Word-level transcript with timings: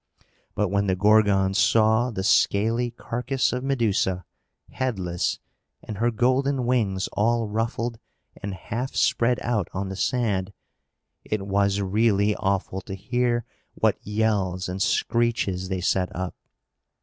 But 0.55 0.69
when 0.69 0.87
the 0.87 0.95
Gorgons 0.95 1.59
saw 1.59 2.09
the 2.09 2.23
scaly 2.23 2.89
carcass 2.89 3.53
of 3.53 3.63
Medusa, 3.63 4.25
headless, 4.71 5.37
and 5.83 5.99
her 5.99 6.09
golden 6.09 6.65
wings 6.65 7.07
all 7.09 7.47
ruffled 7.47 7.99
and 8.41 8.55
half 8.55 8.95
spread 8.95 9.39
out 9.43 9.67
on 9.75 9.89
the 9.89 9.95
sand, 9.95 10.53
it 11.23 11.45
was 11.45 11.81
really 11.81 12.35
awful 12.37 12.81
to 12.81 12.95
hear 12.95 13.45
what 13.75 13.99
yells 14.01 14.67
and 14.67 14.81
screeches 14.81 15.69
they 15.69 15.81
set 15.81 16.09
up. 16.15 16.33